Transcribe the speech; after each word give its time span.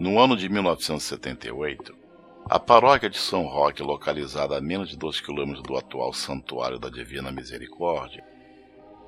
No 0.00 0.18
ano 0.18 0.34
de 0.34 0.48
1978, 0.48 1.94
a 2.48 2.58
paróquia 2.58 3.10
de 3.10 3.18
São 3.18 3.42
Roque, 3.42 3.82
localizada 3.82 4.56
a 4.56 4.60
menos 4.60 4.88
de 4.88 4.96
2 4.96 5.20
quilômetros 5.20 5.62
do 5.62 5.76
atual 5.76 6.14
Santuário 6.14 6.78
da 6.78 6.88
Divina 6.88 7.30
Misericórdia, 7.30 8.24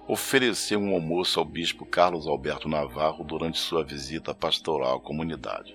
ofereceu 0.06 0.78
um 0.78 0.92
almoço 0.92 1.40
ao 1.40 1.46
bispo 1.46 1.86
Carlos 1.86 2.26
Alberto 2.26 2.68
Navarro 2.68 3.24
durante 3.24 3.58
sua 3.58 3.82
visita 3.82 4.34
pastoral 4.34 4.98
à 4.98 5.00
comunidade. 5.00 5.74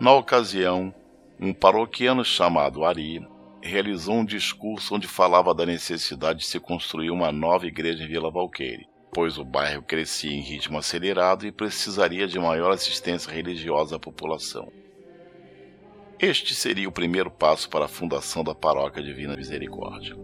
Na 0.00 0.14
ocasião, 0.14 0.94
um 1.38 1.52
paroquiano 1.52 2.24
chamado 2.24 2.86
Ari 2.86 3.22
realizou 3.60 4.14
um 4.14 4.24
discurso 4.24 4.94
onde 4.94 5.06
falava 5.06 5.54
da 5.54 5.66
necessidade 5.66 6.38
de 6.38 6.46
se 6.46 6.58
construir 6.58 7.10
uma 7.10 7.30
nova 7.30 7.66
igreja 7.66 8.02
em 8.02 8.08
Vila 8.08 8.30
Valqueire, 8.30 8.88
pois 9.16 9.38
o 9.38 9.44
bairro 9.46 9.82
crescia 9.82 10.30
em 10.30 10.42
ritmo 10.42 10.76
acelerado 10.76 11.46
e 11.46 11.50
precisaria 11.50 12.26
de 12.26 12.38
maior 12.38 12.70
assistência 12.70 13.32
religiosa 13.32 13.96
à 13.96 13.98
população. 13.98 14.70
Este 16.20 16.54
seria 16.54 16.86
o 16.86 16.92
primeiro 16.92 17.30
passo 17.30 17.66
para 17.70 17.86
a 17.86 17.88
fundação 17.88 18.44
da 18.44 18.54
Paróquia 18.54 19.02
Divina 19.02 19.34
Misericórdia. 19.34 20.14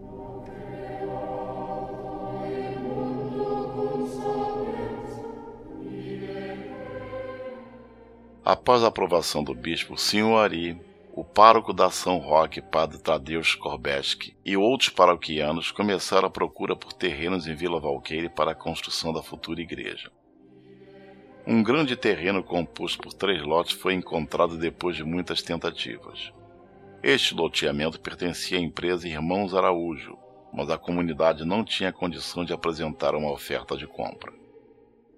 Após 8.45 8.84
a 8.84 8.88
aprovação 8.88 9.43
do 9.43 9.54
bispo 9.54 9.96
Sr. 9.96 10.37
O 11.15 11.23
pároco 11.23 11.75
da 11.75 11.91
São 11.91 12.16
Roque, 12.16 12.62
Padre 12.62 12.98
Tadeusz 12.98 13.55
Korbeski, 13.55 14.34
e 14.43 14.57
outros 14.57 14.89
paroquianos 14.89 15.71
começaram 15.71 16.27
a 16.27 16.30
procura 16.30 16.75
por 16.75 16.95
terrenos 16.95 17.47
em 17.47 17.55
Vila 17.55 17.79
Valqueire 17.79 18.30
para 18.30 18.52
a 18.52 18.55
construção 18.55 19.12
da 19.12 19.23
futura 19.23 19.61
igreja. 19.61 20.11
Um 21.46 21.63
grande 21.63 21.96
terreno 21.96 22.43
composto 22.43 23.02
por 23.02 23.13
três 23.13 23.43
lotes 23.43 23.73
foi 23.73 23.93
encontrado 23.93 24.57
depois 24.57 24.96
de 24.96 25.05
muitas 25.05 25.43
tentativas. 25.43 26.33
Este 27.02 27.35
loteamento 27.35 28.01
pertencia 28.01 28.57
à 28.57 28.63
empresa 28.63 29.07
Irmãos 29.07 29.55
Araújo, 29.55 30.16
mas 30.51 30.71
a 30.71 30.79
comunidade 30.79 31.45
não 31.45 31.63
tinha 31.63 31.93
condição 31.93 32.43
de 32.43 32.55
apresentar 32.55 33.15
uma 33.15 33.30
oferta 33.30 33.77
de 33.77 33.87
compra. 33.87 34.33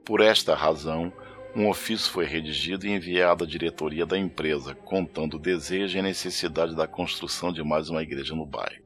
Por 0.04 0.20
esta 0.20 0.56
razão, 0.56 1.12
um 1.56 1.68
ofício 1.68 2.10
foi 2.10 2.24
redigido 2.24 2.86
e 2.86 2.90
enviado 2.90 3.44
à 3.44 3.46
diretoria 3.46 4.04
da 4.04 4.18
empresa, 4.18 4.74
contando 4.74 5.34
o 5.34 5.38
desejo 5.38 5.96
e 5.96 6.00
a 6.00 6.02
necessidade 6.02 6.74
da 6.74 6.88
construção 6.88 7.52
de 7.52 7.62
mais 7.62 7.88
uma 7.88 8.02
igreja 8.02 8.34
no 8.34 8.44
bairro. 8.44 8.82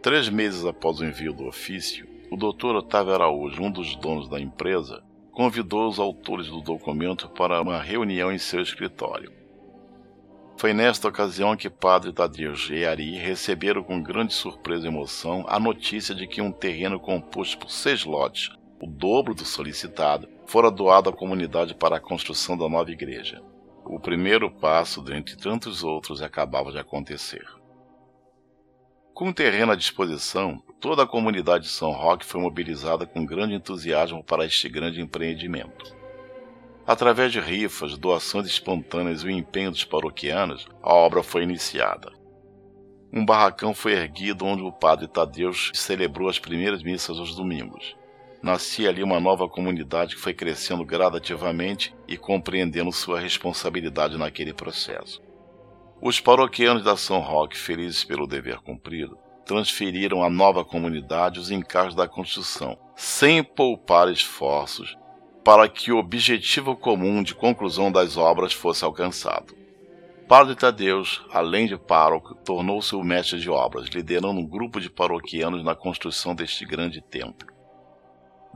Três 0.00 0.28
meses 0.28 0.64
após 0.64 1.00
o 1.00 1.04
envio 1.04 1.32
do 1.32 1.46
ofício, 1.46 2.06
o 2.30 2.36
Dr. 2.36 2.76
Otávio 2.76 3.14
Araújo, 3.14 3.60
um 3.62 3.70
dos 3.70 3.96
donos 3.96 4.28
da 4.28 4.40
empresa, 4.40 5.02
convidou 5.32 5.88
os 5.88 5.98
autores 5.98 6.46
do 6.46 6.60
documento 6.60 7.28
para 7.30 7.60
uma 7.60 7.82
reunião 7.82 8.32
em 8.32 8.38
seu 8.38 8.62
escritório. 8.62 9.32
Foi 10.56 10.72
nesta 10.72 11.08
ocasião 11.08 11.56
que 11.56 11.68
Padre 11.68 12.12
Tadeu 12.12 12.54
e 12.70 12.86
Ari 12.86 13.16
receberam 13.16 13.82
com 13.82 14.00
grande 14.00 14.32
surpresa 14.32 14.86
e 14.86 14.88
emoção 14.88 15.44
a 15.48 15.58
notícia 15.58 16.14
de 16.14 16.26
que 16.26 16.40
um 16.40 16.52
terreno 16.52 16.98
composto 16.98 17.58
por 17.58 17.70
seis 17.70 18.04
lotes, 18.04 18.50
o 18.80 18.86
dobro 18.86 19.34
do 19.34 19.44
solicitado, 19.44 20.28
fora 20.46 20.70
doado 20.70 21.10
à 21.10 21.12
comunidade 21.12 21.74
para 21.74 21.96
a 21.96 22.00
construção 22.00 22.56
da 22.56 22.68
nova 22.68 22.90
igreja. 22.90 23.42
O 23.84 23.98
primeiro 23.98 24.50
passo, 24.50 25.00
dentre 25.02 25.36
tantos 25.36 25.82
outros, 25.82 26.20
acabava 26.20 26.72
de 26.72 26.78
acontecer. 26.78 27.46
Com 29.14 29.30
o 29.30 29.32
terreno 29.32 29.72
à 29.72 29.76
disposição, 29.76 30.62
toda 30.78 31.04
a 31.04 31.06
comunidade 31.06 31.64
de 31.64 31.70
São 31.70 31.90
Roque 31.92 32.26
foi 32.26 32.40
mobilizada 32.40 33.06
com 33.06 33.24
grande 33.24 33.54
entusiasmo 33.54 34.22
para 34.22 34.44
este 34.44 34.68
grande 34.68 35.00
empreendimento. 35.00 35.96
Através 36.86 37.32
de 37.32 37.40
rifas, 37.40 37.96
doações 37.96 38.46
espontâneas 38.46 39.22
e 39.22 39.26
o 39.26 39.30
empenho 39.30 39.70
dos 39.70 39.84
paroquianos, 39.84 40.68
a 40.82 40.92
obra 40.92 41.22
foi 41.22 41.42
iniciada. 41.42 42.12
Um 43.12 43.24
barracão 43.24 43.72
foi 43.72 43.92
erguido 43.92 44.44
onde 44.44 44.62
o 44.62 44.70
padre 44.70 45.08
Tadeus 45.08 45.70
celebrou 45.74 46.28
as 46.28 46.38
primeiras 46.38 46.82
missas 46.82 47.18
aos 47.18 47.34
domingos. 47.34 47.96
Nascia 48.42 48.88
ali 48.88 49.02
uma 49.02 49.18
nova 49.18 49.48
comunidade 49.48 50.14
que 50.14 50.20
foi 50.20 50.34
crescendo 50.34 50.84
gradativamente 50.84 51.94
e 52.06 52.16
compreendendo 52.16 52.92
sua 52.92 53.18
responsabilidade 53.18 54.16
naquele 54.16 54.52
processo. 54.52 55.20
Os 56.00 56.20
paroquianos 56.20 56.84
da 56.84 56.96
São 56.96 57.20
Roque, 57.20 57.56
felizes 57.56 58.04
pelo 58.04 58.26
dever 58.26 58.58
cumprido, 58.58 59.18
transferiram 59.46 60.22
à 60.22 60.28
nova 60.28 60.64
comunidade 60.64 61.40
os 61.40 61.50
encargos 61.50 61.94
da 61.94 62.06
construção, 62.06 62.76
sem 62.94 63.42
poupar 63.42 64.10
esforços, 64.10 64.96
para 65.44 65.68
que 65.68 65.92
o 65.92 65.98
objetivo 65.98 66.76
comum 66.76 67.22
de 67.22 67.34
conclusão 67.34 67.90
das 67.90 68.16
obras 68.16 68.52
fosse 68.52 68.84
alcançado. 68.84 69.54
Padre 70.28 70.56
Tadeus, 70.56 71.24
além 71.32 71.68
de 71.68 71.78
pároco, 71.78 72.34
tornou-se 72.34 72.94
o 72.96 73.04
mestre 73.04 73.38
de 73.38 73.48
obras, 73.48 73.86
liderando 73.86 74.40
um 74.40 74.46
grupo 74.46 74.80
de 74.80 74.90
paroquianos 74.90 75.62
na 75.62 75.76
construção 75.76 76.34
deste 76.34 76.66
grande 76.66 77.00
templo. 77.00 77.55